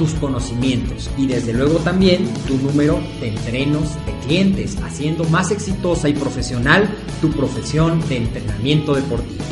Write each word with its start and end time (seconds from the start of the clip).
tus 0.00 0.14
conocimientos 0.14 1.08
y 1.18 1.26
desde 1.26 1.52
luego 1.52 1.78
también 1.80 2.26
tu 2.48 2.56
número 2.56 2.98
de 3.20 3.28
entrenos 3.28 3.96
de 4.06 4.14
clientes, 4.24 4.78
haciendo 4.82 5.24
más 5.24 5.50
exitosa 5.50 6.08
y 6.08 6.14
profesional 6.14 6.88
tu 7.20 7.30
profesión 7.30 8.00
de 8.08 8.16
entrenamiento 8.16 8.94
deportivo. 8.94 9.44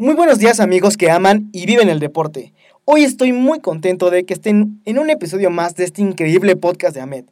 Muy 0.00 0.14
buenos 0.14 0.38
días 0.38 0.60
amigos 0.60 0.96
que 0.96 1.10
aman 1.10 1.50
y 1.52 1.66
viven 1.66 1.88
el 1.88 1.98
deporte. 1.98 2.54
Hoy 2.90 3.04
estoy 3.04 3.34
muy 3.34 3.60
contento 3.60 4.08
de 4.08 4.24
que 4.24 4.32
estén 4.32 4.80
en 4.86 4.98
un 4.98 5.10
episodio 5.10 5.50
más 5.50 5.74
de 5.74 5.84
este 5.84 6.00
increíble 6.00 6.56
podcast 6.56 6.94
de 6.94 7.02
Ahmed. 7.02 7.26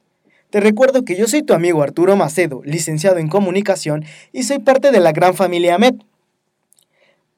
Te 0.50 0.60
recuerdo 0.60 1.02
que 1.02 1.16
yo 1.16 1.26
soy 1.26 1.42
tu 1.42 1.54
amigo 1.54 1.82
Arturo 1.82 2.14
Macedo, 2.14 2.60
licenciado 2.62 3.16
en 3.16 3.30
comunicación 3.30 4.04
y 4.34 4.42
soy 4.42 4.58
parte 4.58 4.90
de 4.90 5.00
la 5.00 5.12
gran 5.12 5.32
familia 5.32 5.76
Ahmed. 5.76 5.94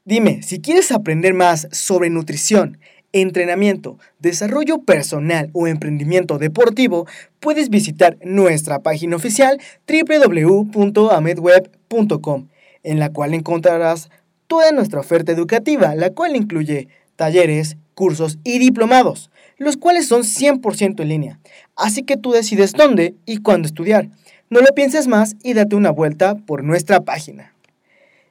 Dime, 0.05 0.43
si 0.43 0.61
quieres 0.61 0.91
aprender 0.91 1.33
más 1.33 1.69
sobre 1.71 2.11
nutrición, 2.11 2.81
entrenamiento, 3.13 4.01
desarrollo 4.19 4.79
personal 4.79 5.51
o 5.53 5.69
emprendimiento 5.69 6.39
deportivo, 6.39 7.07
puedes 7.39 7.71
visitar 7.71 8.19
nuestra 8.25 8.81
página 8.81 9.15
oficial 9.15 9.61
www.amedweb.com, 9.87 12.49
en 12.83 12.99
la 12.99 13.13
cual 13.13 13.35
encontrarás 13.35 14.11
toda 14.49 14.73
nuestra 14.73 14.99
oferta 14.99 15.31
educativa, 15.31 15.95
la 15.95 16.11
cual 16.11 16.35
incluye 16.35 16.89
talleres, 17.15 17.77
cursos 17.99 18.39
y 18.45 18.61
diplomados, 18.61 19.29
los 19.57 19.77
cuales 19.77 20.07
son 20.07 20.23
100% 20.23 21.01
en 21.01 21.09
línea. 21.09 21.41
Así 21.75 22.05
que 22.05 22.17
tú 22.17 22.31
decides 22.31 22.73
dónde 22.75 23.17
y 23.27 23.39
cuándo 23.39 23.67
estudiar. 23.67 24.09
No 24.51 24.61
lo 24.61 24.73
pienses 24.73 25.09
más 25.09 25.35
y 25.43 25.55
date 25.55 25.75
una 25.75 25.91
vuelta 25.91 26.37
por 26.37 26.63
nuestra 26.63 27.01
página. 27.01 27.53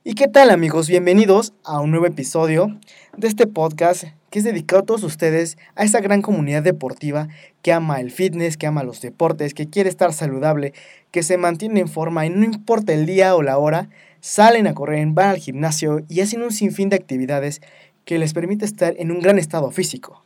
¿Y 0.06 0.13
qué 0.13 0.29
tal 0.29 0.51
amigos? 0.51 0.88
Bienvenidos 0.88 1.51
a 1.66 1.81
un 1.81 1.91
nuevo 1.91 2.06
episodio 2.06 2.79
de 3.17 3.27
este 3.27 3.45
podcast 3.45 4.06
que 4.29 4.39
es 4.39 4.45
dedicado 4.45 4.83
a 4.83 4.85
todos 4.85 5.03
ustedes, 5.03 5.57
a 5.75 5.83
esa 5.83 6.00
gran 6.00 6.22
comunidad 6.22 6.63
deportiva 6.63 7.27
que 7.61 7.73
ama 7.73 8.00
el 8.00 8.11
fitness, 8.11 8.56
que 8.56 8.67
ama 8.67 8.83
los 8.83 9.01
deportes, 9.01 9.53
que 9.53 9.67
quiere 9.67 9.89
estar 9.89 10.13
saludable, 10.13 10.72
que 11.11 11.23
se 11.23 11.38
mantiene 11.38 11.81
en 11.81 11.89
forma 11.89 12.25
y 12.25 12.29
no 12.29 12.45
importa 12.45 12.94
el 12.94 13.06
día 13.06 13.35
o 13.35 13.41
la 13.41 13.57
hora, 13.57 13.89
salen 14.22 14.67
a 14.67 14.73
correr, 14.73 15.06
van 15.07 15.31
al 15.31 15.38
gimnasio 15.38 16.01
y 16.07 16.22
hacen 16.22 16.41
un 16.41 16.51
sinfín 16.51 16.88
de 16.88 16.95
actividades 16.95 17.61
que 18.07 18.18
les 18.18 18.34
permite 18.34 18.63
estar 18.63 18.95
en 18.97 19.12
un 19.12 19.19
gran 19.19 19.38
estado 19.38 19.69
físico. 19.69 20.23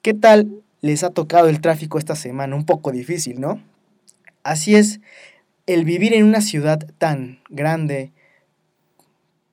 ¿Qué 0.00 0.14
tal 0.14 0.62
les 0.80 1.04
ha 1.04 1.10
tocado 1.10 1.50
el 1.50 1.60
tráfico 1.60 1.98
esta 1.98 2.16
semana? 2.16 2.56
Un 2.56 2.64
poco 2.64 2.90
difícil, 2.90 3.40
¿no? 3.40 3.62
Así 4.42 4.74
es, 4.74 5.00
el 5.66 5.84
vivir 5.84 6.14
en 6.14 6.24
una 6.24 6.40
ciudad 6.40 6.78
tan 6.96 7.40
grande, 7.50 8.10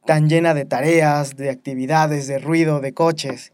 tan 0.05 0.29
llena 0.29 0.53
de 0.53 0.63
tareas, 0.63 1.35
de 1.35 1.49
actividades, 1.49 2.25
de 2.27 2.39
ruido, 2.39 2.79
de 2.79 2.93
coches, 2.93 3.51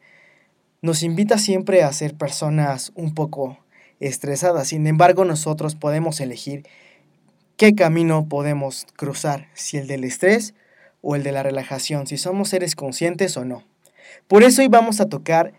nos 0.84 1.02
invita 1.02 1.40
siempre 1.40 1.82
a 1.82 1.92
ser 1.92 2.14
personas 2.14 2.92
un 2.94 3.16
poco 3.16 3.58
estresadas. 4.00 4.68
Sin 4.68 4.86
embargo, 4.86 5.26
nosotros 5.26 5.74
podemos 5.74 6.22
elegir 6.22 6.68
qué 7.58 7.74
camino 7.74 8.28
podemos 8.30 8.86
cruzar, 8.96 9.47
si 9.56 9.78
el 9.78 9.88
del 9.88 10.03
estrés 10.03 10.53
o 11.07 11.16
el 11.16 11.21
de 11.21 11.31
la 11.31 11.43
relajación, 11.43 12.07
si 12.07 12.17
somos 12.17 12.49
seres 12.49 12.75
conscientes 12.75 13.38
o 13.38 13.45
no. 13.45 13.63
Por 14.27 14.41
eso 14.41 14.63
hoy 14.63 14.69
vamos 14.69 14.99
a 14.99 15.05
tocar 15.05 15.53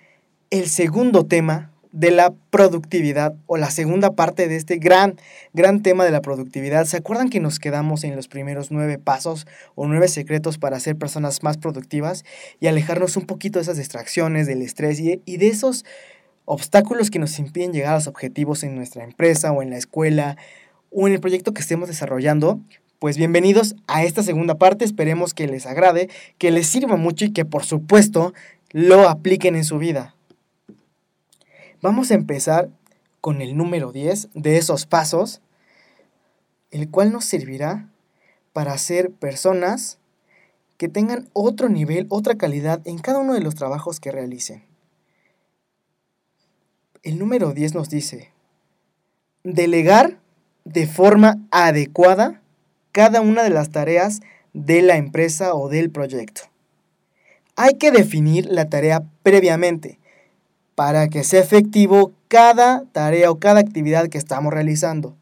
el 0.50 0.68
segundo 0.68 1.24
tema 1.24 1.70
de 1.92 2.10
la 2.10 2.34
productividad 2.50 3.36
o 3.46 3.56
la 3.56 3.70
segunda 3.70 4.14
parte 4.16 4.48
de 4.48 4.56
este 4.56 4.78
gran, 4.78 5.14
gran 5.52 5.82
tema 5.82 6.04
de 6.04 6.10
la 6.10 6.20
productividad. 6.20 6.84
¿Se 6.84 6.96
acuerdan 6.96 7.30
que 7.30 7.38
nos 7.38 7.60
quedamos 7.60 8.02
en 8.02 8.16
los 8.16 8.26
primeros 8.26 8.72
nueve 8.72 8.98
pasos 8.98 9.46
o 9.76 9.86
nueve 9.86 10.08
secretos 10.08 10.58
para 10.58 10.80
ser 10.80 10.96
personas 10.96 11.44
más 11.44 11.58
productivas 11.58 12.24
y 12.58 12.66
alejarnos 12.66 13.16
un 13.16 13.26
poquito 13.26 13.60
de 13.60 13.62
esas 13.62 13.78
distracciones, 13.78 14.48
del 14.48 14.62
estrés 14.62 14.98
y, 14.98 15.36
de 15.36 15.46
esos 15.46 15.84
obstáculos 16.44 17.08
que 17.08 17.20
nos 17.20 17.38
impiden 17.38 17.72
llegar 17.72 17.92
a 17.92 17.96
los 17.96 18.08
objetivos 18.08 18.64
en 18.64 18.74
nuestra 18.74 19.04
empresa 19.04 19.52
o 19.52 19.62
en 19.62 19.70
la 19.70 19.78
escuela 19.78 20.36
o 20.90 21.06
en 21.06 21.14
el 21.14 21.20
proyecto 21.20 21.54
que 21.54 21.60
estemos 21.60 21.88
desarrollando? 21.88 22.60
Pues 22.98 23.18
bienvenidos 23.18 23.76
a 23.88 24.04
esta 24.04 24.22
segunda 24.22 24.54
parte, 24.54 24.86
esperemos 24.86 25.34
que 25.34 25.46
les 25.46 25.66
agrade, 25.66 26.08
que 26.38 26.50
les 26.50 26.66
sirva 26.66 26.96
mucho 26.96 27.26
y 27.26 27.32
que 27.32 27.44
por 27.44 27.62
supuesto 27.62 28.32
lo 28.70 29.06
apliquen 29.10 29.54
en 29.54 29.64
su 29.64 29.76
vida. 29.76 30.14
Vamos 31.82 32.10
a 32.10 32.14
empezar 32.14 32.70
con 33.20 33.42
el 33.42 33.54
número 33.54 33.92
10 33.92 34.30
de 34.32 34.56
esos 34.56 34.86
pasos, 34.86 35.42
el 36.70 36.88
cual 36.88 37.12
nos 37.12 37.26
servirá 37.26 37.90
para 38.54 38.78
ser 38.78 39.10
personas 39.10 39.98
que 40.78 40.88
tengan 40.88 41.28
otro 41.34 41.68
nivel, 41.68 42.06
otra 42.08 42.36
calidad 42.36 42.80
en 42.86 42.96
cada 42.96 43.18
uno 43.18 43.34
de 43.34 43.42
los 43.42 43.56
trabajos 43.56 44.00
que 44.00 44.10
realicen. 44.10 44.64
El 47.02 47.18
número 47.18 47.52
10 47.52 47.74
nos 47.74 47.90
dice, 47.90 48.32
delegar 49.44 50.18
de 50.64 50.86
forma 50.86 51.46
adecuada 51.50 52.40
cada 52.96 53.20
una 53.20 53.42
de 53.42 53.50
las 53.50 53.68
tareas 53.68 54.22
de 54.54 54.80
la 54.80 54.96
empresa 54.96 55.54
o 55.54 55.68
del 55.68 55.90
proyecto. 55.90 56.44
Hay 57.54 57.74
que 57.74 57.90
definir 57.90 58.46
la 58.46 58.70
tarea 58.70 59.02
previamente 59.22 59.98
para 60.74 61.08
que 61.08 61.22
sea 61.22 61.42
efectivo 61.42 62.12
cada 62.28 62.84
tarea 62.92 63.30
o 63.30 63.38
cada 63.38 63.60
actividad 63.60 64.08
que 64.08 64.16
estamos 64.16 64.50
realizando. 64.50 65.14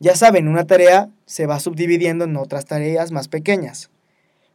Ya 0.00 0.16
saben, 0.16 0.48
una 0.48 0.66
tarea 0.66 1.10
se 1.26 1.44
va 1.44 1.60
subdividiendo 1.60 2.24
en 2.24 2.34
otras 2.34 2.64
tareas 2.64 3.12
más 3.12 3.28
pequeñas. 3.28 3.90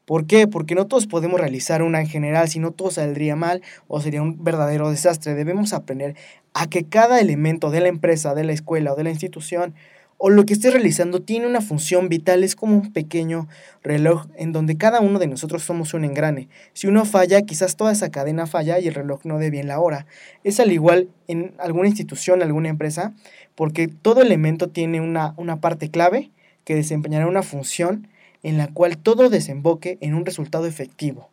¿Por 0.05 0.25
qué? 0.25 0.47
Porque 0.47 0.73
no 0.73 0.87
todos 0.87 1.05
podemos 1.05 1.39
realizar 1.39 1.83
una 1.83 2.01
en 2.01 2.07
general, 2.07 2.49
si 2.49 2.57
no 2.57 2.71
todo 2.71 2.89
saldría 2.89 3.35
mal 3.35 3.61
o 3.87 4.01
sería 4.01 4.23
un 4.23 4.43
verdadero 4.43 4.89
desastre. 4.89 5.35
Debemos 5.35 5.73
aprender 5.73 6.15
a 6.55 6.65
que 6.65 6.85
cada 6.85 7.19
elemento 7.19 7.69
de 7.69 7.81
la 7.81 7.89
empresa, 7.89 8.33
de 8.33 8.45
la 8.45 8.53
escuela 8.53 8.93
o 8.93 8.95
de 8.95 9.03
la 9.03 9.11
institución 9.11 9.75
o 10.17 10.29
lo 10.29 10.45
que 10.45 10.53
esté 10.53 10.71
realizando 10.71 11.21
tiene 11.21 11.45
una 11.45 11.61
función 11.61 12.09
vital, 12.09 12.43
es 12.43 12.55
como 12.55 12.75
un 12.75 12.91
pequeño 12.91 13.47
reloj 13.83 14.25
en 14.35 14.51
donde 14.51 14.75
cada 14.75 14.99
uno 14.99 15.19
de 15.19 15.27
nosotros 15.27 15.63
somos 15.63 15.93
un 15.93 16.05
engrane. 16.05 16.49
Si 16.73 16.87
uno 16.87 17.05
falla, 17.05 17.43
quizás 17.43 17.75
toda 17.75 17.91
esa 17.91 18.09
cadena 18.09 18.47
falla 18.47 18.79
y 18.79 18.87
el 18.87 18.95
reloj 18.95 19.25
no 19.25 19.37
dé 19.37 19.51
bien 19.51 19.67
la 19.67 19.79
hora. 19.79 20.07
Es 20.43 20.59
al 20.59 20.71
igual 20.71 21.09
en 21.27 21.53
alguna 21.59 21.87
institución, 21.87 22.41
alguna 22.41 22.69
empresa, 22.69 23.13
porque 23.53 23.87
todo 23.87 24.21
elemento 24.21 24.69
tiene 24.69 25.01
una, 25.01 25.33
una 25.37 25.61
parte 25.61 25.91
clave 25.91 26.31
que 26.63 26.75
desempeñará 26.75 27.27
una 27.27 27.43
función 27.43 28.07
en 28.41 28.57
la 28.57 28.67
cual 28.67 28.97
todo 28.97 29.29
desemboque 29.29 29.97
en 30.01 30.15
un 30.15 30.25
resultado 30.25 30.65
efectivo. 30.65 31.29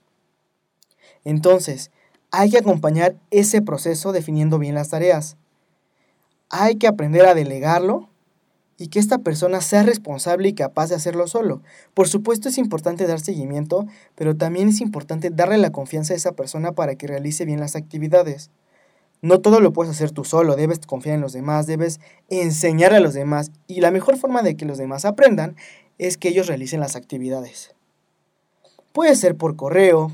Entonces, 1.24 1.90
hay 2.30 2.50
que 2.50 2.58
acompañar 2.58 3.16
ese 3.30 3.62
proceso 3.62 4.12
definiendo 4.12 4.58
bien 4.58 4.74
las 4.74 4.90
tareas. 4.90 5.36
Hay 6.50 6.76
que 6.76 6.86
aprender 6.86 7.24
a 7.26 7.34
delegarlo 7.34 8.10
y 8.76 8.88
que 8.88 8.98
esta 8.98 9.18
persona 9.18 9.60
sea 9.60 9.82
responsable 9.82 10.48
y 10.48 10.54
capaz 10.54 10.88
de 10.88 10.96
hacerlo 10.96 11.26
solo. 11.26 11.62
Por 11.94 12.08
supuesto 12.08 12.48
es 12.48 12.58
importante 12.58 13.06
dar 13.06 13.20
seguimiento, 13.20 13.86
pero 14.14 14.36
también 14.36 14.68
es 14.68 14.80
importante 14.80 15.30
darle 15.30 15.58
la 15.58 15.70
confianza 15.70 16.12
a 16.12 16.16
esa 16.16 16.32
persona 16.32 16.72
para 16.72 16.96
que 16.96 17.06
realice 17.06 17.44
bien 17.44 17.60
las 17.60 17.76
actividades. 17.76 18.50
No 19.22 19.40
todo 19.40 19.60
lo 19.60 19.72
puedes 19.72 19.90
hacer 19.90 20.10
tú 20.10 20.24
solo, 20.24 20.56
debes 20.56 20.80
confiar 20.80 21.14
en 21.14 21.22
los 21.22 21.32
demás, 21.32 21.66
debes 21.66 22.00
enseñarle 22.28 22.98
a 22.98 23.00
los 23.00 23.14
demás 23.14 23.52
y 23.66 23.80
la 23.80 23.90
mejor 23.90 24.18
forma 24.18 24.42
de 24.42 24.56
que 24.56 24.66
los 24.66 24.76
demás 24.76 25.04
aprendan 25.04 25.56
es 25.98 26.18
que 26.18 26.28
ellos 26.28 26.46
realicen 26.46 26.80
las 26.80 26.96
actividades. 26.96 27.74
Puede 28.92 29.16
ser 29.16 29.36
por 29.36 29.56
correo, 29.56 30.12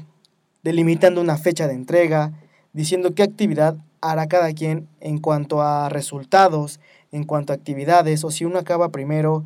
delimitando 0.62 1.20
una 1.20 1.38
fecha 1.38 1.66
de 1.66 1.74
entrega, 1.74 2.32
diciendo 2.72 3.14
qué 3.14 3.22
actividad 3.22 3.76
hará 4.00 4.28
cada 4.28 4.52
quien 4.52 4.88
en 5.00 5.18
cuanto 5.18 5.60
a 5.60 5.88
resultados, 5.88 6.80
en 7.12 7.24
cuanto 7.24 7.52
a 7.52 7.56
actividades, 7.56 8.24
o 8.24 8.30
si 8.30 8.44
uno 8.44 8.58
acaba 8.58 8.90
primero, 8.90 9.44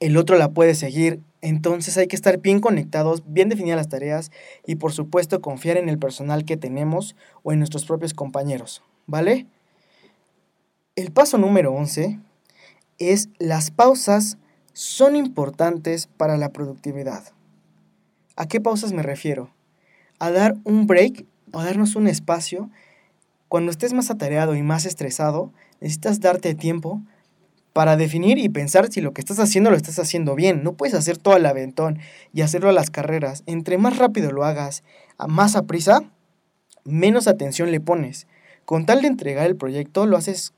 el 0.00 0.16
otro 0.16 0.36
la 0.36 0.50
puede 0.50 0.74
seguir. 0.74 1.20
Entonces 1.40 1.96
hay 1.96 2.06
que 2.06 2.16
estar 2.16 2.38
bien 2.38 2.60
conectados, 2.60 3.22
bien 3.26 3.48
definidas 3.48 3.76
las 3.76 3.88
tareas 3.88 4.30
y 4.66 4.76
por 4.76 4.92
supuesto 4.92 5.40
confiar 5.40 5.76
en 5.76 5.88
el 5.88 5.98
personal 5.98 6.44
que 6.44 6.56
tenemos 6.56 7.16
o 7.42 7.52
en 7.52 7.58
nuestros 7.58 7.84
propios 7.84 8.14
compañeros, 8.14 8.82
¿vale? 9.06 9.46
El 10.94 11.10
paso 11.10 11.38
número 11.38 11.72
11 11.72 12.20
es 12.98 13.28
las 13.38 13.70
pausas 13.70 14.38
son 14.72 15.16
importantes 15.16 16.06
para 16.06 16.36
la 16.36 16.50
productividad. 16.50 17.24
¿A 18.36 18.46
qué 18.46 18.60
pausas 18.60 18.92
me 18.92 19.02
refiero? 19.02 19.50
A 20.18 20.30
dar 20.30 20.56
un 20.64 20.86
break 20.86 21.26
o 21.52 21.62
darnos 21.62 21.96
un 21.96 22.08
espacio. 22.08 22.70
Cuando 23.52 23.70
estés 23.70 23.92
más 23.92 24.10
atareado 24.10 24.54
y 24.54 24.62
más 24.62 24.86
estresado, 24.86 25.52
necesitas 25.82 26.20
darte 26.20 26.54
tiempo 26.54 27.02
para 27.74 27.98
definir 27.98 28.38
y 28.38 28.48
pensar 28.48 28.90
si 28.90 29.02
lo 29.02 29.12
que 29.12 29.20
estás 29.20 29.38
haciendo 29.40 29.68
lo 29.68 29.76
estás 29.76 29.98
haciendo 29.98 30.34
bien. 30.34 30.64
No 30.64 30.72
puedes 30.72 30.94
hacer 30.94 31.18
todo 31.18 31.34
al 31.34 31.44
aventón 31.44 31.98
y 32.32 32.40
hacerlo 32.40 32.70
a 32.70 32.72
las 32.72 32.88
carreras. 32.88 33.42
Entre 33.44 33.76
más 33.76 33.98
rápido 33.98 34.32
lo 34.32 34.44
hagas, 34.44 34.84
a 35.18 35.26
más 35.26 35.54
a 35.54 35.64
prisa, 35.64 36.02
menos 36.84 37.28
atención 37.28 37.70
le 37.70 37.80
pones. 37.80 38.26
Con 38.64 38.86
tal 38.86 39.02
de 39.02 39.08
entregar 39.08 39.44
el 39.44 39.56
proyecto, 39.56 40.06
lo 40.06 40.16
haces 40.16 40.54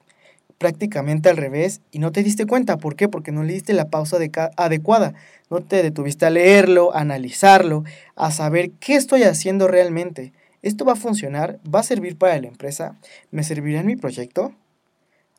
prácticamente 0.58 1.28
al 1.28 1.36
revés 1.36 1.80
y 1.90 1.98
no 1.98 2.12
te 2.12 2.22
diste 2.22 2.46
cuenta. 2.46 2.76
¿Por 2.76 2.94
qué? 2.94 3.08
Porque 3.08 3.32
no 3.32 3.42
le 3.42 3.54
diste 3.54 3.72
la 3.72 3.88
pausa 3.88 4.18
adecuada. 4.56 5.14
No 5.50 5.62
te 5.62 5.82
detuviste 5.82 6.26
a 6.26 6.30
leerlo, 6.30 6.94
a 6.94 7.00
analizarlo, 7.00 7.82
a 8.14 8.30
saber 8.30 8.70
qué 8.78 8.94
estoy 8.94 9.24
haciendo 9.24 9.66
realmente. 9.66 10.32
¿Esto 10.64 10.86
va 10.86 10.94
a 10.94 10.96
funcionar? 10.96 11.60
¿Va 11.72 11.80
a 11.80 11.82
servir 11.82 12.16
para 12.16 12.40
la 12.40 12.48
empresa? 12.48 12.96
¿Me 13.30 13.44
servirá 13.44 13.80
en 13.80 13.86
mi 13.86 13.96
proyecto? 13.96 14.54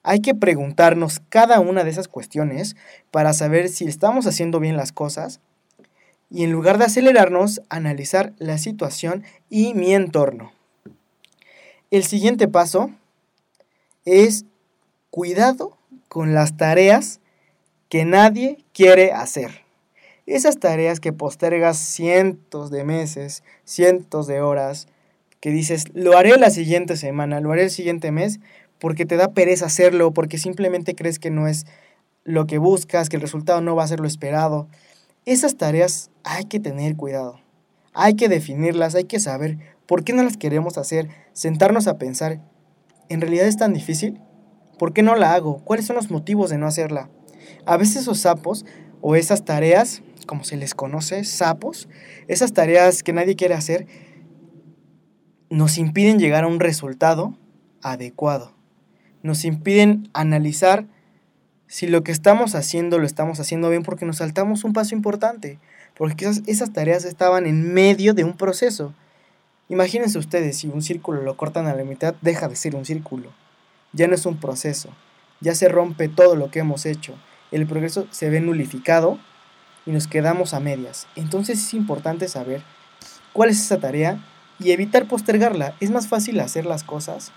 Hay 0.04 0.20
que 0.20 0.36
preguntarnos 0.36 1.20
cada 1.30 1.60
una 1.60 1.84
de 1.84 1.90
esas 1.90 2.08
cuestiones 2.08 2.76
para 3.10 3.34
saber 3.34 3.70
si 3.70 3.86
estamos 3.86 4.28
haciendo 4.28 4.60
bien 4.60 4.78
las 4.78 4.92
cosas 4.92 5.40
y 6.30 6.44
en 6.44 6.52
lugar 6.52 6.78
de 6.78 6.86
acelerarnos, 6.86 7.64
analizar 7.70 8.34
la 8.38 8.60
situación 8.60 9.24
y 9.50 9.74
mi 9.74 9.96
entorno. 9.96 10.52
El 11.90 12.04
siguiente 12.04 12.48
paso 12.48 12.92
es 14.06 14.46
cuidado 15.10 15.76
con 16.08 16.36
las 16.36 16.56
tareas 16.56 17.20
que 17.90 18.06
nadie 18.06 18.64
quiere 18.74 19.12
hacer. 19.12 19.64
Esas 20.28 20.60
tareas 20.60 21.00
que 21.00 21.14
postergas 21.14 21.80
cientos 21.80 22.70
de 22.70 22.84
meses, 22.84 23.42
cientos 23.64 24.28
de 24.28 24.42
horas, 24.42 24.88
que 25.46 25.52
dices, 25.52 25.84
lo 25.94 26.18
haré 26.18 26.36
la 26.40 26.50
siguiente 26.50 26.98
semana, 26.98 27.40
lo 27.40 27.52
haré 27.52 27.62
el 27.62 27.70
siguiente 27.70 28.12
mes, 28.12 28.40
porque 28.80 29.06
te 29.06 29.16
da 29.16 29.34
pereza 29.34 29.68
hacerlo, 29.68 30.12
porque 30.12 30.40
simplemente 30.40 30.96
crees 30.96 31.20
que 31.20 31.30
no 31.30 31.48
es 31.48 31.68
lo 32.24 32.48
que 32.48 32.58
buscas, 32.58 33.10
que 33.10 33.18
el 33.18 33.22
resultado 33.22 33.62
no 33.62 33.76
va 33.76 33.84
a 33.84 33.88
ser 33.88 34.00
lo 34.00 34.08
esperado. 34.08 34.68
Esas 35.28 35.56
tareas 35.56 36.10
hay 36.24 36.46
que 36.46 36.60
tener 36.60 36.96
cuidado. 36.96 37.42
Hay 37.94 38.16
que 38.16 38.28
definirlas, 38.28 38.96
hay 38.96 39.04
que 39.04 39.20
saber 39.20 39.60
por 39.86 40.04
qué 40.04 40.14
no 40.14 40.24
las 40.24 40.36
queremos 40.36 40.80
hacer, 40.80 41.10
sentarnos 41.34 41.86
a 41.86 42.00
pensar, 42.00 42.42
¿en 43.10 43.22
realidad 43.22 43.46
es 43.46 43.58
tan 43.58 43.72
difícil? 43.72 44.20
¿Por 44.80 44.94
qué 44.94 45.04
no 45.04 45.16
la 45.16 45.36
hago? 45.36 45.60
¿Cuáles 45.64 45.86
son 45.86 45.96
los 45.96 46.10
motivos 46.10 46.50
de 46.50 46.58
no 46.58 46.66
hacerla? 46.66 47.12
A 47.68 47.78
veces 47.78 47.98
esos 47.98 48.20
sapos 48.20 48.66
o 49.00 49.16
esas 49.16 49.46
tareas, 49.46 50.02
como 50.26 50.44
se 50.44 50.58
les 50.58 50.74
conoce, 50.74 51.24
sapos, 51.24 51.88
esas 52.28 52.52
tareas 52.52 53.04
que 53.04 53.14
nadie 53.14 53.36
quiere 53.36 53.54
hacer, 53.54 53.86
nos 55.50 55.78
impiden 55.78 56.20
llegar 56.20 56.44
a 56.44 56.48
un 56.48 56.60
resultado 56.60 57.38
adecuado 57.82 58.56
nos 59.26 59.44
impiden 59.44 60.08
analizar 60.14 60.86
si 61.66 61.88
lo 61.88 62.04
que 62.04 62.12
estamos 62.12 62.54
haciendo 62.54 63.00
lo 63.00 63.08
estamos 63.08 63.40
haciendo 63.40 63.72
bien 63.72 63.82
porque 63.82 64.06
nos 64.06 64.18
saltamos 64.18 64.64
un 64.64 64.72
paso 64.72 64.94
importante, 64.94 65.58
porque 65.98 66.26
esas, 66.26 66.44
esas 66.46 66.72
tareas 66.72 67.06
estaban 67.06 67.48
en 67.48 67.74
medio 67.74 68.14
de 68.14 68.24
un 68.24 68.38
proceso. 68.38 68.94
Imagínense 69.68 70.20
ustedes, 70.20 70.58
si 70.58 70.68
un 70.68 70.84
círculo 70.84 71.24
lo 71.24 71.38
cortan 71.38 71.66
a 71.66 71.74
la 71.74 71.84
mitad, 71.84 72.14
deja 72.22 72.48
de 72.48 72.56
ser 72.56 72.76
un 72.76 72.86
círculo. 72.86 73.32
Ya 73.94 74.08
no 74.08 74.14
es 74.14 74.28
un 74.28 74.40
proceso, 74.40 74.90
ya 75.42 75.56
se 75.56 75.70
rompe 75.70 76.08
todo 76.08 76.36
lo 76.36 76.52
que 76.52 76.60
hemos 76.60 76.86
hecho. 76.86 77.16
El 77.52 77.66
progreso 77.66 78.06
se 78.12 78.30
ve 78.30 78.42
nulificado 78.42 79.18
y 79.88 79.92
nos 79.92 80.06
quedamos 80.06 80.54
a 80.54 80.60
medias. 80.60 81.08
Entonces 81.16 81.58
es 81.58 81.74
importante 81.74 82.28
saber 82.28 82.62
cuál 83.34 83.50
es 83.50 83.60
esa 83.60 83.80
tarea 83.80 84.24
y 84.60 84.72
evitar 84.72 85.06
postergarla. 85.06 85.74
Es 85.80 85.92
más 85.92 86.08
fácil 86.08 86.40
hacer 86.40 86.66
las 86.66 86.84
cosas 86.84 87.32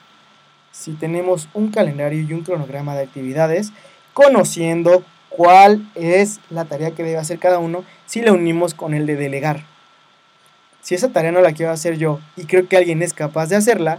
si 0.72 0.92
tenemos 0.92 1.48
un 1.54 1.70
calendario 1.70 2.22
y 2.22 2.32
un 2.32 2.42
cronograma 2.42 2.94
de 2.94 3.02
actividades, 3.02 3.72
conociendo 4.14 5.02
cuál 5.28 5.90
es 5.94 6.40
la 6.50 6.64
tarea 6.64 6.92
que 6.92 7.02
debe 7.02 7.18
hacer 7.18 7.38
cada 7.38 7.58
uno 7.58 7.84
si 8.06 8.20
la 8.20 8.32
unimos 8.32 8.74
con 8.74 8.94
el 8.94 9.06
de 9.06 9.16
delegar. 9.16 9.64
Si 10.80 10.94
esa 10.94 11.08
tarea 11.08 11.32
no 11.32 11.40
la 11.40 11.52
quiero 11.52 11.72
hacer 11.72 11.98
yo 11.98 12.20
y 12.36 12.44
creo 12.44 12.68
que 12.68 12.76
alguien 12.76 13.02
es 13.02 13.12
capaz 13.12 13.46
de 13.46 13.56
hacerla, 13.56 13.98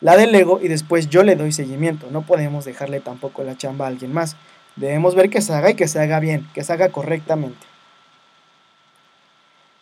la 0.00 0.16
delego 0.16 0.60
y 0.60 0.68
después 0.68 1.08
yo 1.08 1.22
le 1.22 1.36
doy 1.36 1.52
seguimiento. 1.52 2.08
No 2.10 2.22
podemos 2.22 2.64
dejarle 2.64 3.00
tampoco 3.00 3.44
la 3.44 3.56
chamba 3.56 3.84
a 3.84 3.88
alguien 3.88 4.12
más. 4.12 4.36
Debemos 4.76 5.14
ver 5.14 5.30
que 5.30 5.42
se 5.42 5.52
haga 5.52 5.70
y 5.70 5.74
que 5.74 5.86
se 5.86 6.00
haga 6.00 6.18
bien, 6.18 6.48
que 6.54 6.64
se 6.64 6.72
haga 6.72 6.88
correctamente. 6.88 7.66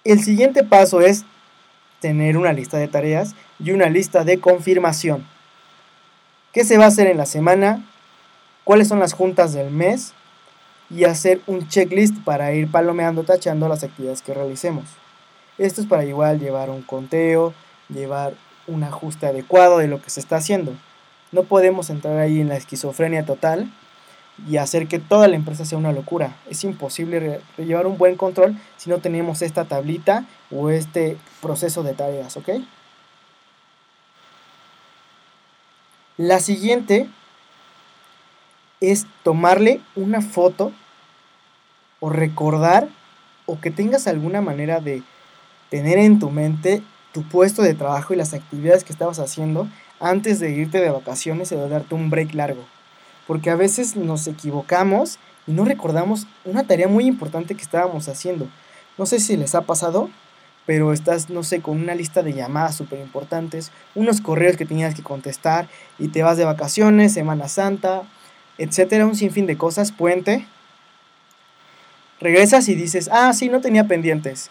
El 0.04 0.22
siguiente 0.22 0.64
paso 0.64 1.00
es 1.00 1.24
tener 2.00 2.36
una 2.36 2.52
lista 2.52 2.78
de 2.78 2.88
tareas 2.88 3.34
y 3.58 3.72
una 3.72 3.88
lista 3.88 4.24
de 4.24 4.40
confirmación 4.40 5.26
qué 6.52 6.64
se 6.64 6.78
va 6.78 6.84
a 6.84 6.88
hacer 6.88 7.06
en 7.06 7.16
la 7.16 7.26
semana, 7.26 7.84
cuáles 8.64 8.88
son 8.88 8.98
las 8.98 9.12
juntas 9.12 9.52
del 9.52 9.70
mes 9.70 10.12
y 10.90 11.04
hacer 11.04 11.40
un 11.46 11.68
checklist 11.68 12.16
para 12.24 12.52
ir 12.52 12.70
palomeando, 12.70 13.22
tachando 13.22 13.68
las 13.68 13.84
actividades 13.84 14.22
que 14.22 14.34
realicemos. 14.34 14.84
Esto 15.58 15.80
es 15.80 15.86
para 15.86 16.04
igual 16.04 16.40
llevar 16.40 16.70
un 16.70 16.82
conteo, 16.82 17.54
llevar 17.88 18.34
un 18.66 18.82
ajuste 18.82 19.26
adecuado 19.26 19.78
de 19.78 19.88
lo 19.88 20.02
que 20.02 20.10
se 20.10 20.20
está 20.20 20.36
haciendo. 20.36 20.72
No 21.32 21.44
podemos 21.44 21.90
entrar 21.90 22.18
ahí 22.18 22.40
en 22.40 22.48
la 22.48 22.56
esquizofrenia 22.56 23.24
total 23.24 23.70
y 24.48 24.56
hacer 24.56 24.86
que 24.88 24.98
toda 24.98 25.28
la 25.28 25.36
empresa 25.36 25.64
sea 25.64 25.78
una 25.78 25.92
locura. 25.92 26.36
Es 26.48 26.64
imposible 26.64 27.40
llevar 27.58 27.86
un 27.86 27.98
buen 27.98 28.16
control 28.16 28.56
si 28.76 28.90
no 28.90 28.98
tenemos 28.98 29.42
esta 29.42 29.64
tablita 29.64 30.24
o 30.50 30.70
este 30.70 31.16
proceso 31.40 31.82
de 31.82 31.94
tareas, 31.94 32.36
¿ok? 32.36 32.48
La 36.16 36.40
siguiente 36.40 37.08
es 38.80 39.06
tomarle 39.22 39.80
una 39.96 40.20
foto 40.20 40.72
o 42.00 42.10
recordar 42.10 42.88
o 43.46 43.60
que 43.60 43.70
tengas 43.70 44.06
alguna 44.06 44.40
manera 44.40 44.80
de 44.80 45.02
tener 45.70 45.98
en 45.98 46.18
tu 46.18 46.30
mente 46.30 46.82
tu 47.12 47.22
puesto 47.22 47.62
de 47.62 47.74
trabajo 47.74 48.12
y 48.12 48.16
las 48.16 48.34
actividades 48.34 48.84
que 48.84 48.92
estabas 48.92 49.18
haciendo 49.18 49.68
antes 49.98 50.40
de 50.40 50.50
irte 50.50 50.80
de 50.80 50.90
vacaciones 50.90 51.52
o 51.52 51.56
de 51.56 51.68
darte 51.68 51.94
un 51.94 52.10
break 52.10 52.34
largo. 52.34 52.64
Porque 53.30 53.50
a 53.50 53.54
veces 53.54 53.94
nos 53.94 54.26
equivocamos 54.26 55.20
y 55.46 55.52
no 55.52 55.64
recordamos 55.64 56.26
una 56.44 56.64
tarea 56.64 56.88
muy 56.88 57.06
importante 57.06 57.54
que 57.54 57.62
estábamos 57.62 58.08
haciendo. 58.08 58.48
No 58.98 59.06
sé 59.06 59.20
si 59.20 59.36
les 59.36 59.54
ha 59.54 59.60
pasado, 59.60 60.10
pero 60.66 60.92
estás, 60.92 61.30
no 61.30 61.44
sé, 61.44 61.60
con 61.60 61.80
una 61.80 61.94
lista 61.94 62.24
de 62.24 62.32
llamadas 62.32 62.74
súper 62.74 62.98
importantes, 62.98 63.70
unos 63.94 64.20
correos 64.20 64.56
que 64.56 64.66
tenías 64.66 64.96
que 64.96 65.04
contestar 65.04 65.68
y 65.96 66.08
te 66.08 66.24
vas 66.24 66.38
de 66.38 66.44
vacaciones, 66.44 67.12
Semana 67.12 67.46
Santa, 67.46 68.02
etcétera, 68.58 69.06
un 69.06 69.14
sinfín 69.14 69.46
de 69.46 69.56
cosas, 69.56 69.92
puente. 69.92 70.44
Regresas 72.18 72.68
y 72.68 72.74
dices, 72.74 73.08
ah, 73.12 73.32
sí, 73.32 73.48
no 73.48 73.60
tenía 73.60 73.86
pendientes. 73.86 74.50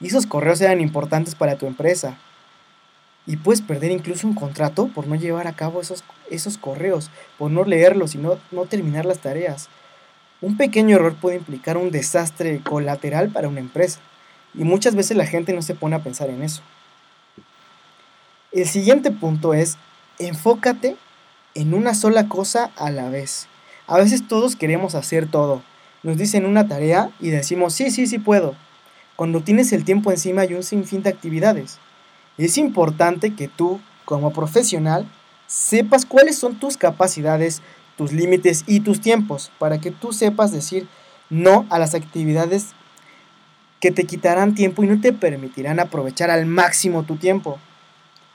Y 0.00 0.08
esos 0.08 0.26
correos 0.26 0.60
eran 0.60 0.82
importantes 0.82 1.34
para 1.34 1.56
tu 1.56 1.64
empresa. 1.64 2.18
Y 3.28 3.36
puedes 3.36 3.60
perder 3.60 3.90
incluso 3.90 4.26
un 4.26 4.34
contrato 4.34 4.88
por 4.88 5.06
no 5.06 5.14
llevar 5.14 5.46
a 5.48 5.52
cabo 5.52 5.82
esos, 5.82 6.02
esos 6.30 6.56
correos, 6.56 7.10
por 7.36 7.50
no 7.50 7.62
leerlos 7.62 8.14
y 8.14 8.18
no, 8.18 8.38
no 8.50 8.64
terminar 8.64 9.04
las 9.04 9.18
tareas. 9.18 9.68
Un 10.40 10.56
pequeño 10.56 10.96
error 10.96 11.14
puede 11.14 11.36
implicar 11.36 11.76
un 11.76 11.90
desastre 11.90 12.60
colateral 12.60 13.28
para 13.28 13.48
una 13.48 13.60
empresa. 13.60 14.00
Y 14.54 14.64
muchas 14.64 14.94
veces 14.94 15.14
la 15.14 15.26
gente 15.26 15.52
no 15.52 15.60
se 15.60 15.74
pone 15.74 15.94
a 15.94 16.02
pensar 16.02 16.30
en 16.30 16.42
eso. 16.42 16.62
El 18.50 18.66
siguiente 18.66 19.10
punto 19.10 19.52
es 19.52 19.76
enfócate 20.18 20.96
en 21.54 21.74
una 21.74 21.92
sola 21.92 22.28
cosa 22.28 22.70
a 22.76 22.90
la 22.90 23.10
vez. 23.10 23.46
A 23.86 23.98
veces 23.98 24.26
todos 24.26 24.56
queremos 24.56 24.94
hacer 24.94 25.30
todo. 25.30 25.62
Nos 26.02 26.16
dicen 26.16 26.46
una 26.46 26.66
tarea 26.66 27.10
y 27.20 27.28
decimos, 27.28 27.74
sí, 27.74 27.90
sí, 27.90 28.06
sí 28.06 28.18
puedo. 28.18 28.54
Cuando 29.16 29.42
tienes 29.42 29.70
el 29.74 29.84
tiempo 29.84 30.10
encima 30.10 30.40
hay 30.40 30.54
un 30.54 30.62
sinfín 30.62 31.02
de 31.02 31.10
actividades. 31.10 31.78
Es 32.38 32.56
importante 32.56 33.34
que 33.34 33.48
tú, 33.48 33.80
como 34.04 34.32
profesional, 34.32 35.06
sepas 35.48 36.06
cuáles 36.06 36.38
son 36.38 36.58
tus 36.58 36.76
capacidades, 36.76 37.62
tus 37.96 38.12
límites 38.12 38.64
y 38.66 38.80
tus 38.80 39.00
tiempos, 39.00 39.50
para 39.58 39.80
que 39.80 39.90
tú 39.90 40.12
sepas 40.12 40.52
decir 40.52 40.86
no 41.30 41.66
a 41.68 41.78
las 41.78 41.94
actividades 41.94 42.68
que 43.80 43.90
te 43.90 44.04
quitarán 44.04 44.54
tiempo 44.54 44.82
y 44.82 44.86
no 44.86 45.00
te 45.00 45.12
permitirán 45.12 45.80
aprovechar 45.80 46.30
al 46.30 46.46
máximo 46.46 47.02
tu 47.02 47.16
tiempo. 47.16 47.58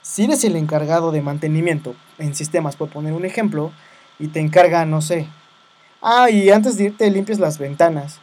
Si 0.02 0.24
eres 0.24 0.44
el 0.44 0.56
encargado 0.56 1.10
de 1.10 1.22
mantenimiento 1.22 1.94
en 2.18 2.34
sistemas, 2.34 2.76
por 2.76 2.90
poner 2.90 3.14
un 3.14 3.24
ejemplo, 3.24 3.72
y 4.18 4.28
te 4.28 4.40
encarga, 4.40 4.84
no 4.84 5.00
sé, 5.00 5.26
ah, 6.02 6.30
y 6.30 6.50
antes 6.50 6.76
de 6.76 6.84
irte 6.84 7.10
limpias 7.10 7.38
las 7.38 7.58
ventanas. 7.58 8.20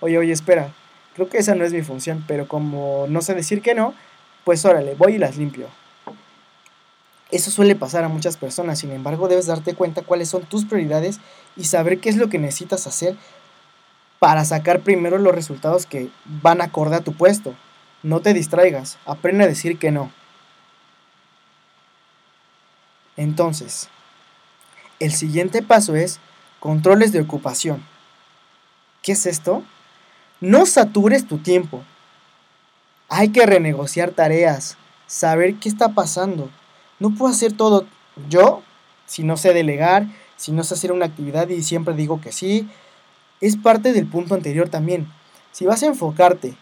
Oye, 0.00 0.18
oye, 0.18 0.32
espera, 0.32 0.72
creo 1.14 1.28
que 1.28 1.38
esa 1.38 1.54
no 1.54 1.64
es 1.64 1.72
mi 1.72 1.82
función, 1.82 2.24
pero 2.26 2.48
como 2.48 3.06
no 3.08 3.20
sé 3.22 3.34
decir 3.34 3.60
que 3.60 3.74
no, 3.74 3.92
pues 4.46 4.64
órale, 4.64 4.94
voy 4.94 5.14
y 5.14 5.18
las 5.18 5.36
limpio. 5.36 5.66
Eso 7.32 7.50
suele 7.50 7.74
pasar 7.74 8.04
a 8.04 8.08
muchas 8.08 8.36
personas, 8.36 8.78
sin 8.78 8.92
embargo 8.92 9.26
debes 9.26 9.46
darte 9.46 9.74
cuenta 9.74 10.02
cuáles 10.02 10.28
son 10.28 10.44
tus 10.44 10.64
prioridades 10.64 11.18
y 11.56 11.64
saber 11.64 11.98
qué 11.98 12.10
es 12.10 12.16
lo 12.16 12.28
que 12.28 12.38
necesitas 12.38 12.86
hacer 12.86 13.16
para 14.20 14.44
sacar 14.44 14.82
primero 14.82 15.18
los 15.18 15.34
resultados 15.34 15.84
que 15.84 16.10
van 16.26 16.60
acorde 16.60 16.94
a 16.94 17.00
tu 17.00 17.12
puesto. 17.12 17.56
No 18.04 18.20
te 18.20 18.34
distraigas, 18.34 18.98
aprende 19.04 19.42
a 19.42 19.48
decir 19.48 19.80
que 19.80 19.90
no. 19.90 20.12
Entonces, 23.16 23.88
el 25.00 25.12
siguiente 25.12 25.60
paso 25.60 25.96
es 25.96 26.20
controles 26.60 27.10
de 27.10 27.20
ocupación. 27.20 27.84
¿Qué 29.02 29.10
es 29.10 29.26
esto? 29.26 29.64
No 30.40 30.66
satures 30.66 31.26
tu 31.26 31.38
tiempo. 31.38 31.82
Hay 33.08 33.28
que 33.28 33.46
renegociar 33.46 34.10
tareas, 34.10 34.76
saber 35.06 35.56
qué 35.56 35.68
está 35.68 35.90
pasando. 35.90 36.50
No 36.98 37.14
puedo 37.14 37.30
hacer 37.30 37.52
todo 37.52 37.86
yo 38.28 38.62
si 39.06 39.22
no 39.22 39.36
sé 39.36 39.52
delegar, 39.52 40.06
si 40.36 40.52
no 40.52 40.64
sé 40.64 40.74
hacer 40.74 40.92
una 40.92 41.06
actividad 41.06 41.48
y 41.48 41.62
siempre 41.62 41.94
digo 41.94 42.20
que 42.20 42.32
sí, 42.32 42.68
es 43.40 43.56
parte 43.56 43.92
del 43.92 44.06
punto 44.06 44.34
anterior 44.34 44.68
también. 44.68 45.06
Si 45.52 45.64
vas 45.64 45.82
a 45.82 45.86
enfocarte 45.86 46.56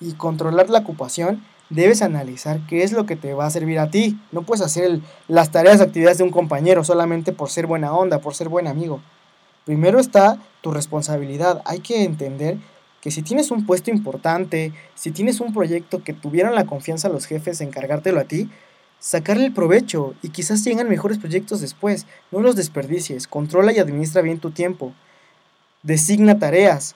y 0.00 0.12
controlar 0.12 0.70
la 0.70 0.78
ocupación, 0.78 1.44
debes 1.70 2.02
analizar 2.02 2.60
qué 2.68 2.82
es 2.82 2.92
lo 2.92 3.06
que 3.06 3.16
te 3.16 3.34
va 3.34 3.46
a 3.46 3.50
servir 3.50 3.78
a 3.78 3.90
ti. 3.90 4.18
No 4.30 4.42
puedes 4.42 4.64
hacer 4.64 5.00
las 5.26 5.50
tareas, 5.50 5.80
actividades 5.80 6.18
de 6.18 6.24
un 6.24 6.30
compañero 6.30 6.84
solamente 6.84 7.32
por 7.32 7.50
ser 7.50 7.66
buena 7.66 7.92
onda, 7.92 8.20
por 8.20 8.34
ser 8.34 8.48
buen 8.48 8.66
amigo. 8.66 9.00
Primero 9.64 10.00
está 10.00 10.38
tu 10.60 10.70
responsabilidad. 10.70 11.62
Hay 11.64 11.80
que 11.80 12.04
entender 12.04 12.58
que 13.02 13.10
si 13.10 13.22
tienes 13.22 13.50
un 13.50 13.66
puesto 13.66 13.90
importante, 13.90 14.72
si 14.94 15.10
tienes 15.10 15.40
un 15.40 15.52
proyecto 15.52 16.04
que 16.04 16.12
tuvieran 16.12 16.54
la 16.54 16.66
confianza 16.66 17.08
los 17.08 17.26
jefes 17.26 17.60
en 17.60 17.68
encargártelo 17.68 18.20
a 18.20 18.24
ti, 18.24 18.48
sacarle 19.00 19.46
el 19.46 19.52
provecho 19.52 20.14
y 20.22 20.28
quizás 20.28 20.62
tengan 20.62 20.88
mejores 20.88 21.18
proyectos 21.18 21.60
después. 21.60 22.06
No 22.30 22.40
los 22.40 22.54
desperdicies. 22.54 23.26
Controla 23.26 23.72
y 23.72 23.80
administra 23.80 24.22
bien 24.22 24.38
tu 24.38 24.52
tiempo. 24.52 24.92
Designa 25.82 26.38
tareas. 26.38 26.94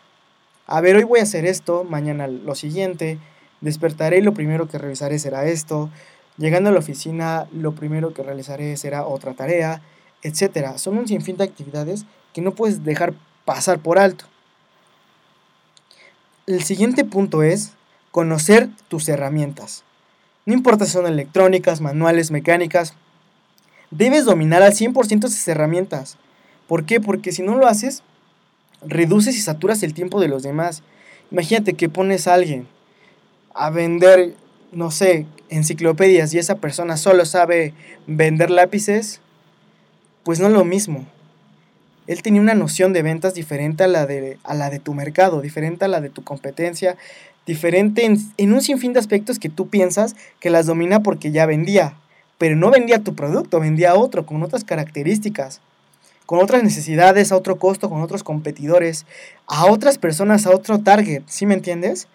A 0.69 0.81
ver, 0.81 0.95
hoy 0.95 1.03
voy 1.03 1.19
a 1.19 1.25
hacer 1.25 1.45
esto, 1.45 1.83
mañana 1.83 2.29
lo 2.29 2.55
siguiente. 2.55 3.19
Despertaré 3.61 4.19
y 4.19 4.23
lo 4.23 4.33
primero 4.33 4.69
que 4.69 4.79
revisaré 4.79 5.19
será 5.19 5.47
esto. 5.47 5.91
Llegando 6.39 6.71
a 6.71 6.73
la 6.73 6.79
oficina, 6.79 7.49
lo 7.53 7.75
primero 7.75 8.15
que 8.15 8.23
realizaré 8.23 8.77
será 8.77 9.05
otra 9.05 9.35
tarea, 9.35 9.83
etc. 10.23 10.77
Son 10.77 10.99
un 10.99 11.09
sinfín 11.09 11.37
de 11.37 11.45
actividades 11.45 12.07
que 12.33 12.43
no 12.43 12.55
puedes 12.55 12.85
dejar 12.85 13.13
pasar 13.45 13.81
por 13.81 13.99
alto. 13.99 14.27
El 16.47 16.63
siguiente 16.63 17.05
punto 17.05 17.43
es 17.43 17.73
conocer 18.13 18.69
tus 18.87 19.09
herramientas. 19.09 19.83
No 20.45 20.55
importa 20.55 20.85
si 20.85 20.93
son 20.93 21.09
electrónicas, 21.09 21.81
manuales, 21.81 22.31
mecánicas, 22.31 22.95
debes 23.91 24.25
dominar 24.25 24.63
al 24.63 24.73
100% 24.73 25.25
esas 25.25 25.49
herramientas. 25.49 26.19
¿Por 26.69 26.85
qué? 26.85 27.01
Porque 27.01 27.33
si 27.33 27.43
no 27.43 27.57
lo 27.57 27.67
haces, 27.67 28.05
reduces 28.81 29.37
y 29.37 29.41
saturas 29.41 29.83
el 29.83 29.93
tiempo 29.93 30.21
de 30.21 30.29
los 30.29 30.45
demás. 30.45 30.85
Imagínate 31.33 31.75
que 31.75 31.89
pones 31.89 32.29
a 32.29 32.35
alguien 32.35 32.69
a 33.53 33.71
vender, 33.71 34.37
no 34.71 34.93
sé, 34.93 35.27
enciclopedias 35.49 36.33
y 36.33 36.39
esa 36.39 36.59
persona 36.59 36.97
solo 36.97 37.25
sabe 37.25 37.75
vender 38.07 38.51
lápices, 38.51 39.21
pues 40.23 40.39
no 40.39 40.47
es 40.47 40.53
lo 40.53 40.65
mismo. 40.65 41.07
Él 42.07 42.23
tenía 42.23 42.41
una 42.41 42.55
noción 42.55 42.93
de 42.93 43.03
ventas 43.03 43.35
diferente 43.35 43.85
a 43.85 43.89
la 43.89 44.07
de, 44.07 44.39
a 44.45 44.55
la 44.55 44.71
de 44.71 44.79
tu 44.79 44.95
mercado, 44.95 45.41
diferente 45.41 45.85
a 45.85 45.89
la 45.89 46.01
de 46.01 46.11
tu 46.11 46.23
competencia, 46.25 46.97
diferente 47.47 48.05
en, 48.05 48.53
un 48.53 48.63
sinfín 48.63 48.93
de 48.93 49.01
aspectos 49.01 49.39
que 49.39 49.49
tú 49.49 49.69
piensas 49.69 50.17
que 50.41 50.51
las 50.51 50.67
domina 50.67 51.01
porque 51.01 51.31
ya 51.31 51.47
vendía, 51.47 51.95
pero 52.39 52.57
no 52.57 52.71
vendía 52.71 53.03
tu 53.03 53.15
producto, 53.15 53.61
vendía 53.61 53.95
otro 53.95 54.27
con 54.27 54.43
otras 54.43 54.65
características 54.65 55.61
con 56.27 56.41
otras 56.41 56.65
necesidades, 56.65 57.31
a 57.31 57.37
otro 57.37 57.57
costo, 57.57 57.89
con 57.89 58.03
otros 58.03 58.25
competidores, 58.25 59.07
a 59.47 59.67
otras 59.67 59.97
personas, 59.97 60.45
a 60.47 60.51
otro 60.51 60.81
target, 60.81 61.23
¿sí 61.27 61.47
me 61.47 61.55
entiendes? 61.55 62.09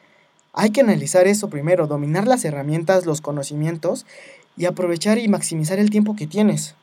Hay 0.54 0.72
que 0.72 0.82
analizar 0.82 1.28
eso 1.28 1.50
primero, 1.50 1.88
dominar 1.88 2.28
las 2.28 2.44
herramientas, 2.44 3.06
los 3.06 3.22
conocimientos 3.22 4.06
y 4.58 4.66
aprovechar 4.66 5.18
y 5.18 5.30
maximizar 5.30 5.80
el 5.80 5.90
tiempo 5.90 6.16
que 6.18 6.28
tienes. 6.28 6.76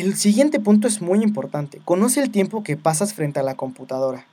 El 0.00 0.16
siguiente 0.16 0.60
punto 0.60 0.86
es 0.86 1.02
muy 1.02 1.24
importante. 1.24 1.80
Conoce 1.84 2.22
el 2.22 2.30
tiempo 2.30 2.62
que 2.62 2.76
pasas 2.76 3.14
frente 3.14 3.40
a 3.40 3.42
la 3.42 3.56
computadora. 3.56 4.26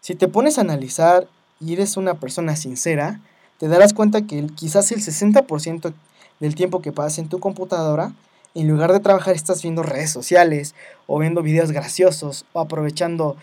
Si 0.00 0.14
te 0.14 0.28
pones 0.28 0.56
a 0.56 0.62
analizar 0.62 1.28
y 1.60 1.74
eres 1.74 1.98
una 1.98 2.14
persona 2.14 2.56
sincera, 2.56 3.20
te 3.58 3.68
darás 3.68 3.92
cuenta 3.92 4.22
que 4.22 4.46
quizás 4.46 4.90
el 4.90 5.02
60% 5.02 5.92
del 6.40 6.54
tiempo 6.54 6.80
que 6.80 6.90
pasas 6.90 7.18
en 7.18 7.28
tu 7.28 7.38
computadora 7.38 8.12
en 8.54 8.66
lugar 8.66 8.94
de 8.94 9.00
trabajar 9.00 9.34
estás 9.34 9.60
viendo 9.60 9.82
redes 9.82 10.10
sociales 10.10 10.74
o 11.06 11.18
viendo 11.18 11.42
videos 11.42 11.70
graciosos 11.70 12.46
o 12.54 12.60
aprovechando 12.60 13.36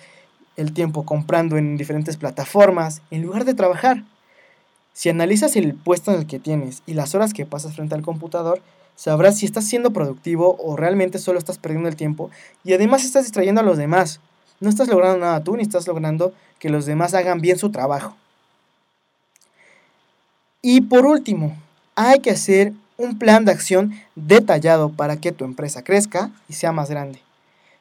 el 0.58 0.74
tiempo 0.74 1.06
comprando 1.06 1.58
en 1.58 1.78
diferentes 1.78 2.18
plataformas 2.18 3.04
en 3.12 3.22
lugar 3.22 3.46
de 3.46 3.54
trabajar. 3.54 4.04
Si 4.94 5.10
analizas 5.10 5.56
el 5.58 5.76
puesto 5.76 6.12
en 6.12 6.22
el 6.22 6.26
que 6.26 6.40
tienes 6.40 6.82
y 6.88 6.96
las 6.96 7.14
horas 7.14 7.34
que 7.34 7.46
pasas 7.46 7.76
frente 7.76 7.94
al 7.94 8.02
computador, 8.02 8.64
sabrás 8.96 9.38
si 9.38 9.46
estás 9.46 9.68
siendo 9.68 9.92
productivo 9.92 10.56
o 10.60 10.76
realmente 10.76 11.20
solo 11.20 11.40
estás 11.40 11.58
perdiendo 11.58 11.90
el 11.90 11.96
tiempo 11.96 12.30
y 12.64 12.74
además 12.74 13.04
estás 13.04 13.24
distrayendo 13.24 13.62
a 13.62 13.66
los 13.66 13.78
demás. 13.78 14.20
No 14.60 14.70
estás 14.70 14.88
logrando 14.88 15.20
nada 15.20 15.44
tú 15.44 15.56
ni 15.58 15.64
estás 15.64 15.88
logrando 15.88 16.34
que 16.60 16.70
los 16.70 16.86
demás 16.86 17.14
hagan 17.14 17.42
bien 17.42 17.58
su 17.58 17.72
trabajo. 17.72 18.16
Y 20.62 20.82
por 20.82 21.06
último, 21.06 21.56
hay 21.96 22.20
que 22.20 22.32
hacer 22.32 22.74
un 22.98 23.20
plan 23.20 23.46
de 23.46 23.52
acción 23.52 23.94
detallado 24.16 24.90
para 24.90 25.18
que 25.18 25.32
tu 25.32 25.46
empresa 25.46 25.84
crezca 25.84 26.32
y 26.48 26.54
sea 26.54 26.72
más 26.72 26.90
grande. 26.90 27.20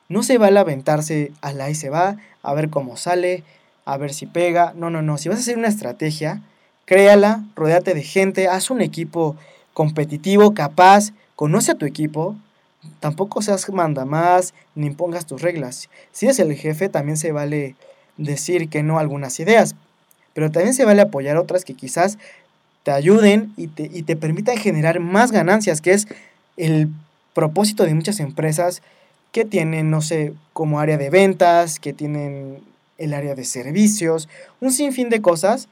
No 0.08 0.22
se 0.22 0.38
vale 0.38 0.58
aventarse 0.58 1.32
a 1.40 1.52
la 1.52 1.70
y 1.70 1.74
se 1.74 1.88
va, 1.88 2.16
a 2.42 2.54
ver 2.54 2.68
cómo 2.68 2.96
sale, 2.96 3.42
a 3.84 3.96
ver 3.96 4.12
si 4.12 4.26
pega. 4.26 4.74
No, 4.76 4.90
no, 4.90 5.02
no. 5.02 5.16
Si 5.16 5.28
vas 5.28 5.38
a 5.38 5.40
hacer 5.40 5.56
una 5.56 5.68
estrategia, 5.68 6.42
créala, 6.84 7.44
rodéate 7.56 7.94
de 7.94 8.02
gente, 8.02 8.48
haz 8.48 8.70
un 8.70 8.82
equipo 8.82 9.36
competitivo, 9.74 10.54
capaz, 10.54 11.12
conoce 11.36 11.72
a 11.72 11.74
tu 11.74 11.84
equipo. 11.84 12.36
Tampoco 13.00 13.42
seas 13.42 13.68
manda 13.70 14.04
más, 14.04 14.54
ni 14.74 14.86
impongas 14.86 15.26
tus 15.26 15.42
reglas. 15.42 15.90
Si 16.12 16.26
eres 16.26 16.38
el 16.38 16.54
jefe, 16.54 16.88
también 16.88 17.16
se 17.16 17.32
vale 17.32 17.74
decir 18.16 18.68
que 18.68 18.82
no 18.82 18.98
algunas 18.98 19.38
ideas, 19.40 19.74
pero 20.32 20.50
también 20.50 20.74
se 20.74 20.84
vale 20.84 21.02
apoyar 21.02 21.36
otras 21.36 21.64
que 21.64 21.74
quizás 21.74 22.18
te 22.84 22.92
ayuden 22.92 23.52
y 23.56 23.66
te, 23.66 23.90
y 23.92 24.02
te 24.02 24.16
permitan 24.16 24.56
generar 24.56 25.00
más 25.00 25.32
ganancias, 25.32 25.80
que 25.80 25.92
es 25.92 26.06
el 26.56 26.88
propósito 27.32 27.84
de 27.84 27.94
muchas 27.94 28.20
empresas 28.20 28.82
que 29.32 29.44
tienen, 29.44 29.90
no 29.90 30.00
sé, 30.00 30.32
como 30.52 30.78
área 30.78 30.96
de 30.96 31.10
ventas, 31.10 31.80
que 31.80 31.92
tienen 31.92 32.60
el 32.98 33.14
área 33.14 33.34
de 33.34 33.44
servicios, 33.44 34.28
un 34.60 34.70
sinfín 34.70 35.08
de 35.08 35.20
cosas 35.20 35.68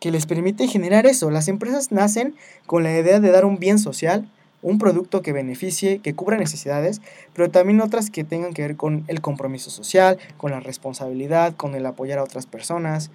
que 0.00 0.10
les 0.10 0.26
permite 0.26 0.68
generar 0.68 1.06
eso. 1.06 1.30
Las 1.30 1.48
empresas 1.48 1.92
nacen 1.92 2.34
con 2.66 2.82
la 2.82 2.92
idea 2.98 3.20
de 3.20 3.30
dar 3.30 3.44
un 3.44 3.58
bien 3.58 3.78
social, 3.78 4.28
un 4.62 4.78
producto 4.78 5.22
que 5.22 5.32
beneficie, 5.32 5.98
que 5.98 6.14
cubra 6.14 6.36
necesidades, 6.36 7.00
pero 7.32 7.50
también 7.50 7.80
otras 7.80 8.10
que 8.10 8.24
tengan 8.24 8.52
que 8.52 8.62
ver 8.62 8.76
con 8.76 9.04
el 9.08 9.20
compromiso 9.20 9.70
social, 9.70 10.18
con 10.36 10.50
la 10.50 10.60
responsabilidad, 10.60 11.54
con 11.56 11.74
el 11.74 11.86
apoyar 11.86 12.18
a 12.18 12.24
otras 12.24 12.46
personas, 12.46 13.10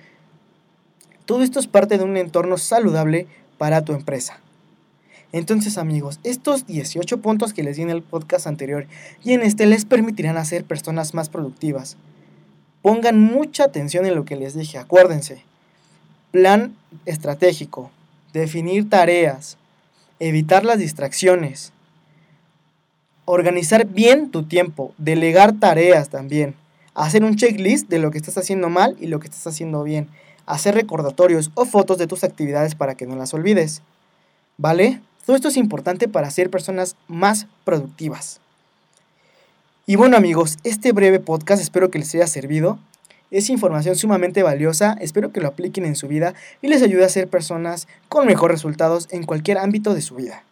todo 1.25 1.43
esto 1.43 1.59
es 1.59 1.67
parte 1.67 1.97
de 1.97 2.03
un 2.03 2.17
entorno 2.17 2.57
saludable 2.57 3.27
para 3.57 3.83
tu 3.83 3.93
empresa. 3.93 4.39
Entonces 5.31 5.77
amigos, 5.77 6.19
estos 6.23 6.67
18 6.67 7.21
puntos 7.21 7.53
que 7.53 7.63
les 7.63 7.77
di 7.77 7.83
en 7.83 7.89
el 7.89 8.01
podcast 8.01 8.47
anterior 8.47 8.85
y 9.23 9.31
en 9.31 9.41
este 9.41 9.65
les 9.65 9.85
permitirán 9.85 10.35
hacer 10.35 10.65
personas 10.65 11.13
más 11.13 11.29
productivas. 11.29 11.95
Pongan 12.81 13.21
mucha 13.21 13.63
atención 13.63 14.05
en 14.05 14.15
lo 14.15 14.25
que 14.25 14.35
les 14.35 14.55
dije, 14.55 14.77
acuérdense. 14.77 15.43
Plan 16.31 16.75
estratégico, 17.05 17.91
definir 18.33 18.89
tareas, 18.89 19.57
evitar 20.19 20.65
las 20.65 20.79
distracciones, 20.79 21.73
organizar 23.25 23.85
bien 23.85 24.31
tu 24.31 24.43
tiempo, 24.43 24.93
delegar 24.97 25.53
tareas 25.59 26.09
también, 26.09 26.55
hacer 26.93 27.23
un 27.23 27.35
checklist 27.35 27.89
de 27.89 27.99
lo 27.99 28.11
que 28.11 28.17
estás 28.17 28.37
haciendo 28.37 28.69
mal 28.69 28.95
y 28.99 29.07
lo 29.07 29.19
que 29.19 29.27
estás 29.27 29.47
haciendo 29.47 29.83
bien, 29.83 30.09
hacer 30.45 30.75
recordatorios 30.75 31.51
o 31.55 31.65
fotos 31.65 31.97
de 31.97 32.07
tus 32.07 32.23
actividades 32.23 32.75
para 32.75 32.95
que 32.95 33.05
no 33.05 33.15
las 33.15 33.33
olvides. 33.33 33.81
¿Vale? 34.57 35.01
Todo 35.25 35.35
esto 35.35 35.47
es 35.47 35.57
importante 35.57 36.07
para 36.07 36.29
ser 36.31 36.49
personas 36.49 36.95
más 37.07 37.47
productivas. 37.63 38.41
Y 39.85 39.95
bueno 39.95 40.17
amigos, 40.17 40.57
este 40.63 40.91
breve 40.91 41.19
podcast 41.19 41.61
espero 41.61 41.89
que 41.89 41.99
les 41.99 42.13
haya 42.15 42.27
servido. 42.27 42.79
Es 43.31 43.49
información 43.49 43.95
sumamente 43.95 44.43
valiosa, 44.43 44.97
espero 44.99 45.31
que 45.31 45.39
lo 45.39 45.47
apliquen 45.47 45.85
en 45.85 45.95
su 45.95 46.09
vida 46.09 46.33
y 46.61 46.67
les 46.67 46.83
ayude 46.83 47.05
a 47.05 47.09
ser 47.09 47.29
personas 47.29 47.87
con 48.09 48.27
mejores 48.27 48.57
resultados 48.57 49.07
en 49.09 49.23
cualquier 49.23 49.57
ámbito 49.57 49.93
de 49.93 50.01
su 50.01 50.15
vida. 50.15 50.43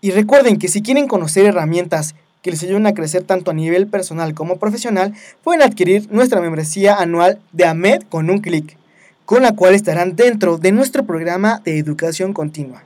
Y 0.00 0.12
recuerden 0.12 0.58
que 0.58 0.68
si 0.68 0.80
quieren 0.80 1.08
conocer 1.08 1.44
herramientas 1.44 2.14
que 2.40 2.52
les 2.52 2.62
ayuden 2.62 2.86
a 2.86 2.94
crecer 2.94 3.24
tanto 3.24 3.50
a 3.50 3.54
nivel 3.54 3.88
personal 3.88 4.34
como 4.34 4.58
profesional, 4.58 5.14
pueden 5.42 5.62
adquirir 5.62 6.06
nuestra 6.12 6.40
membresía 6.40 6.94
anual 6.94 7.40
de 7.52 7.64
AMED 7.64 8.02
con 8.10 8.30
un 8.30 8.40
clic, 8.40 8.76
con 9.24 9.42
la 9.42 9.56
cual 9.56 9.74
estarán 9.74 10.14
dentro 10.14 10.58
de 10.58 10.70
nuestro 10.70 11.04
programa 11.04 11.62
de 11.64 11.78
educación 11.78 12.32
continua. 12.32 12.84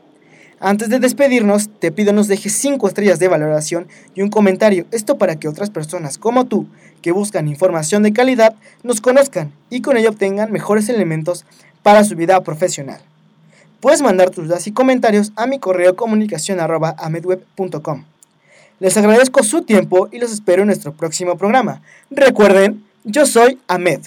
Antes 0.61 0.89
de 0.89 0.99
despedirnos, 0.99 1.69
te 1.79 1.93
pido 1.93 2.13
nos 2.13 2.27
dejes 2.27 2.53
5 2.55 2.89
estrellas 2.89 3.21
de 3.21 3.29
valoración 3.29 3.87
y 4.17 4.23
un 4.23 4.29
comentario, 4.29 4.87
esto 4.91 5.17
para 5.17 5.37
que 5.37 5.47
otras 5.47 5.71
personas 5.71 6.19
como 6.19 6.47
tú, 6.47 6.67
que 7.01 7.13
buscan 7.13 7.47
información 7.47 8.03
de 8.03 8.13
calidad, 8.13 8.57
nos 8.83 9.01
conozcan 9.01 9.53
y 9.71 9.83
con 9.83 9.97
ello 9.97 10.11
obtengan 10.11 10.51
mejores 10.51 10.89
elementos 10.89 11.45
para 11.85 12.03
su 12.03 12.17
vida 12.17 12.43
profesional. 12.43 13.01
Puedes 13.81 14.03
mandar 14.03 14.31
tus 14.31 14.49
dudas 14.49 14.67
y 14.67 14.73
comentarios 14.73 15.31
a 15.37 15.47
mi 15.47 15.61
correo 15.61 15.95
comunicación. 15.95 16.59
Les 18.81 18.97
agradezco 18.97 19.45
su 19.45 19.63
tiempo 19.63 20.09
y 20.11 20.19
los 20.19 20.33
espero 20.33 20.63
en 20.63 20.67
nuestro 20.67 20.93
próximo 20.93 21.37
programa. 21.37 21.83
Recuerden, 22.11 22.85
yo 23.05 23.27
soy 23.27 23.61
Ahmed. 23.69 24.01